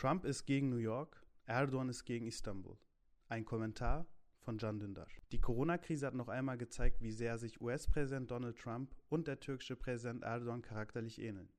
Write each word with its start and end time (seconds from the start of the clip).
Trump 0.00 0.24
ist 0.24 0.46
gegen 0.46 0.70
New 0.70 0.76
York, 0.76 1.22
Erdogan 1.44 1.90
ist 1.90 2.06
gegen 2.06 2.26
Istanbul. 2.26 2.78
Ein 3.28 3.44
Kommentar 3.44 4.06
von 4.38 4.56
Can 4.56 4.78
Dündar. 4.80 5.06
Die 5.30 5.42
Corona-Krise 5.42 6.06
hat 6.06 6.14
noch 6.14 6.28
einmal 6.28 6.56
gezeigt, 6.56 7.02
wie 7.02 7.12
sehr 7.12 7.36
sich 7.36 7.60
US-Präsident 7.60 8.30
Donald 8.30 8.58
Trump 8.58 8.94
und 9.10 9.26
der 9.26 9.40
türkische 9.40 9.76
Präsident 9.76 10.22
Erdogan 10.22 10.62
charakterlich 10.62 11.20
ähneln. 11.20 11.50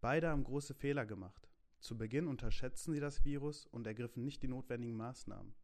Beide 0.00 0.30
haben 0.30 0.42
große 0.42 0.74
Fehler 0.74 1.06
gemacht. 1.06 1.48
Zu 1.78 1.96
Beginn 1.96 2.26
unterschätzten 2.26 2.92
sie 2.92 2.98
das 2.98 3.24
Virus 3.24 3.66
und 3.66 3.86
ergriffen 3.86 4.24
nicht 4.24 4.42
die 4.42 4.48
notwendigen 4.48 4.96
Maßnahmen. 4.96 5.54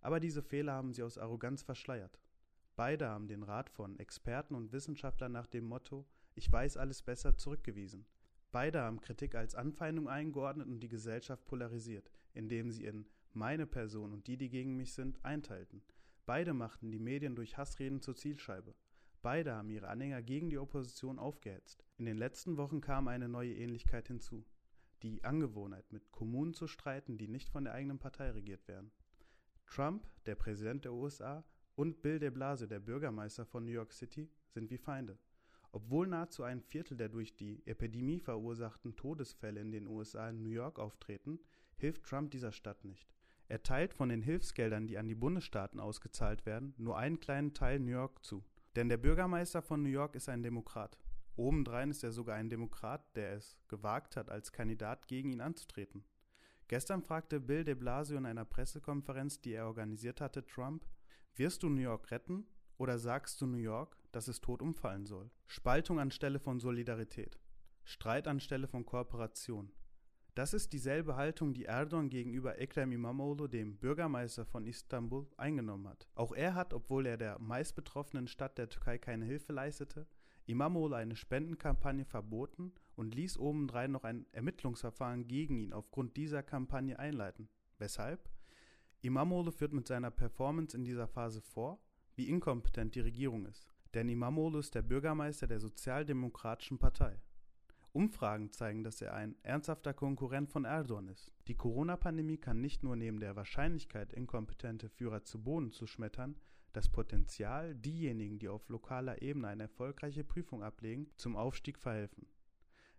Aber 0.00 0.18
diese 0.18 0.42
Fehler 0.42 0.72
haben 0.72 0.92
sie 0.92 1.04
aus 1.04 1.18
Arroganz 1.18 1.62
verschleiert. 1.62 2.18
Beide 2.74 3.08
haben 3.08 3.28
den 3.28 3.44
Rat 3.44 3.70
von 3.70 3.96
Experten 4.00 4.56
und 4.56 4.72
Wissenschaftlern 4.72 5.30
nach 5.30 5.46
dem 5.46 5.66
Motto 5.66 6.04
Ich 6.34 6.50
weiß 6.50 6.78
alles 6.78 7.00
besser 7.00 7.36
zurückgewiesen. 7.36 8.06
Beide 8.52 8.80
haben 8.82 9.00
Kritik 9.00 9.34
als 9.34 9.54
Anfeindung 9.54 10.08
eingeordnet 10.08 10.66
und 10.66 10.80
die 10.80 10.88
Gesellschaft 10.88 11.46
polarisiert, 11.46 12.10
indem 12.34 12.70
sie 12.70 12.84
in 12.84 13.06
meine 13.32 13.66
Person 13.66 14.12
und 14.12 14.26
die, 14.26 14.36
die 14.36 14.48
gegen 14.48 14.76
mich 14.76 14.92
sind, 14.92 15.24
einteilten. 15.24 15.82
Beide 16.26 16.52
machten 16.52 16.90
die 16.90 16.98
Medien 16.98 17.36
durch 17.36 17.56
Hassreden 17.56 18.00
zur 18.00 18.16
Zielscheibe. 18.16 18.74
Beide 19.22 19.54
haben 19.54 19.70
ihre 19.70 19.88
Anhänger 19.88 20.22
gegen 20.22 20.50
die 20.50 20.58
Opposition 20.58 21.18
aufgehetzt. 21.18 21.84
In 21.98 22.06
den 22.06 22.16
letzten 22.16 22.56
Wochen 22.56 22.80
kam 22.80 23.06
eine 23.06 23.28
neue 23.28 23.54
Ähnlichkeit 23.54 24.08
hinzu. 24.08 24.44
Die 25.02 25.22
Angewohnheit, 25.24 25.92
mit 25.92 26.10
Kommunen 26.10 26.54
zu 26.54 26.66
streiten, 26.66 27.18
die 27.18 27.28
nicht 27.28 27.48
von 27.48 27.64
der 27.64 27.74
eigenen 27.74 27.98
Partei 27.98 28.30
regiert 28.30 28.66
werden. 28.66 28.90
Trump, 29.66 30.06
der 30.26 30.34
Präsident 30.34 30.84
der 30.84 30.92
USA, 30.92 31.44
und 31.76 32.02
Bill 32.02 32.18
de 32.18 32.30
Blasio, 32.30 32.66
der 32.66 32.80
Bürgermeister 32.80 33.46
von 33.46 33.64
New 33.64 33.70
York 33.70 33.92
City, 33.92 34.28
sind 34.48 34.70
wie 34.70 34.78
Feinde. 34.78 35.18
Obwohl 35.72 36.08
nahezu 36.08 36.42
ein 36.42 36.60
Viertel 36.60 36.96
der 36.96 37.08
durch 37.08 37.36
die 37.36 37.64
Epidemie 37.66 38.18
verursachten 38.18 38.96
Todesfälle 38.96 39.60
in 39.60 39.70
den 39.70 39.86
USA 39.86 40.30
in 40.30 40.42
New 40.42 40.50
York 40.50 40.78
auftreten, 40.78 41.38
hilft 41.76 42.04
Trump 42.04 42.32
dieser 42.32 42.52
Stadt 42.52 42.84
nicht. 42.84 43.08
Er 43.46 43.62
teilt 43.62 43.94
von 43.94 44.08
den 44.08 44.22
Hilfsgeldern, 44.22 44.86
die 44.86 44.98
an 44.98 45.08
die 45.08 45.14
Bundesstaaten 45.14 45.80
ausgezahlt 45.80 46.46
werden, 46.46 46.74
nur 46.76 46.96
einen 46.96 47.20
kleinen 47.20 47.54
Teil 47.54 47.80
New 47.80 47.90
York 47.90 48.24
zu. 48.24 48.44
Denn 48.76 48.88
der 48.88 48.96
Bürgermeister 48.96 49.62
von 49.62 49.82
New 49.82 49.88
York 49.88 50.14
ist 50.14 50.28
ein 50.28 50.42
Demokrat. 50.42 50.98
Obendrein 51.36 51.90
ist 51.90 52.04
er 52.04 52.12
sogar 52.12 52.36
ein 52.36 52.50
Demokrat, 52.50 53.16
der 53.16 53.32
es 53.32 53.56
gewagt 53.68 54.16
hat, 54.16 54.30
als 54.30 54.52
Kandidat 54.52 55.08
gegen 55.08 55.32
ihn 55.32 55.40
anzutreten. 55.40 56.04
Gestern 56.68 57.02
fragte 57.02 57.40
Bill 57.40 57.64
de 57.64 57.74
Blasio 57.74 58.18
in 58.18 58.26
einer 58.26 58.44
Pressekonferenz, 58.44 59.40
die 59.40 59.54
er 59.54 59.66
organisiert 59.66 60.20
hatte, 60.20 60.44
Trump, 60.44 60.86
wirst 61.34 61.62
du 61.62 61.68
New 61.68 61.80
York 61.80 62.10
retten 62.10 62.46
oder 62.80 62.98
sagst 62.98 63.38
du 63.42 63.46
New 63.46 63.58
York, 63.58 63.94
dass 64.10 64.26
es 64.26 64.40
tot 64.40 64.62
umfallen 64.62 65.04
soll? 65.04 65.30
Spaltung 65.46 66.00
anstelle 66.00 66.38
von 66.38 66.60
Solidarität. 66.60 67.38
Streit 67.84 68.26
anstelle 68.26 68.68
von 68.68 68.86
Kooperation. 68.86 69.70
Das 70.34 70.54
ist 70.54 70.72
dieselbe 70.72 71.14
Haltung, 71.14 71.52
die 71.52 71.66
Erdogan 71.66 72.08
gegenüber 72.08 72.58
Ekrem 72.58 72.92
İmamoğlu, 72.92 73.48
dem 73.48 73.76
Bürgermeister 73.76 74.46
von 74.46 74.64
Istanbul, 74.64 75.26
eingenommen 75.36 75.88
hat. 75.88 76.08
Auch 76.14 76.32
er 76.32 76.54
hat, 76.54 76.72
obwohl 76.72 77.04
er 77.04 77.18
der 77.18 77.38
meistbetroffenen 77.38 78.26
Stadt 78.26 78.56
der 78.56 78.70
Türkei 78.70 78.96
keine 78.96 79.26
Hilfe 79.26 79.52
leistete, 79.52 80.06
Imamoglu 80.46 80.94
eine 80.94 81.16
Spendenkampagne 81.16 82.06
verboten 82.06 82.72
und 82.96 83.14
ließ 83.14 83.38
obendrein 83.38 83.92
noch 83.92 84.04
ein 84.04 84.24
Ermittlungsverfahren 84.32 85.28
gegen 85.28 85.58
ihn 85.58 85.74
aufgrund 85.74 86.16
dieser 86.16 86.42
Kampagne 86.42 86.98
einleiten. 86.98 87.50
Weshalb? 87.78 88.30
Imamoglu 89.02 89.50
führt 89.50 89.74
mit 89.74 89.86
seiner 89.86 90.10
Performance 90.10 90.74
in 90.74 90.84
dieser 90.84 91.08
Phase 91.08 91.42
vor, 91.42 91.78
wie 92.20 92.28
inkompetent 92.28 92.94
die 92.94 93.00
Regierung 93.00 93.46
ist. 93.46 93.72
Denn 93.94 94.10
Imamoglu 94.10 94.58
ist 94.58 94.74
der 94.74 94.82
Bürgermeister 94.82 95.46
der 95.46 95.58
Sozialdemokratischen 95.58 96.78
Partei. 96.78 97.18
Umfragen 97.94 98.52
zeigen, 98.52 98.84
dass 98.84 99.00
er 99.00 99.14
ein 99.14 99.36
ernsthafter 99.42 99.94
Konkurrent 99.94 100.50
von 100.50 100.66
Erdogan 100.66 101.08
ist. 101.08 101.32
Die 101.48 101.54
Corona-Pandemie 101.54 102.36
kann 102.36 102.60
nicht 102.60 102.82
nur 102.82 102.94
neben 102.94 103.20
der 103.20 103.36
Wahrscheinlichkeit, 103.36 104.12
inkompetente 104.12 104.90
Führer 104.90 105.24
zu 105.24 105.42
Boden 105.42 105.72
zu 105.72 105.86
schmettern, 105.86 106.36
das 106.74 106.90
Potenzial, 106.90 107.74
diejenigen, 107.74 108.38
die 108.38 108.50
auf 108.50 108.68
lokaler 108.68 109.22
Ebene 109.22 109.48
eine 109.48 109.62
erfolgreiche 109.62 110.22
Prüfung 110.22 110.62
ablegen, 110.62 111.10
zum 111.16 111.36
Aufstieg 111.36 111.78
verhelfen. 111.78 112.26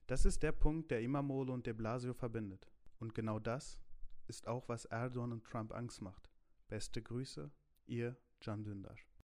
Das 0.07 0.25
ist 0.25 0.41
der 0.41 0.51
Punkt, 0.51 0.89
der 0.89 1.01
Imamolo 1.01 1.53
und 1.53 1.67
de 1.67 1.73
Blasio 1.73 2.15
verbindet. 2.15 2.71
Und 2.97 3.13
genau 3.13 3.37
das 3.37 3.77
ist 4.25 4.47
auch, 4.47 4.67
was 4.67 4.85
Erdogan 4.85 5.31
und 5.31 5.43
Trump 5.43 5.75
Angst 5.75 6.01
macht. 6.01 6.31
Beste 6.69 7.03
Grüße, 7.03 7.51
ihr 7.85 8.17
Can 8.39 8.63
Dündar. 8.63 8.95